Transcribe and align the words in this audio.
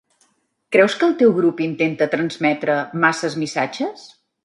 Creus 0.75 0.95
que 1.01 1.05
el 1.09 1.13
teu 1.19 1.35
grup 1.41 1.63
intenta 1.67 2.09
transmetre 2.17 2.81
masses 3.07 3.41
missatges? 3.45 4.13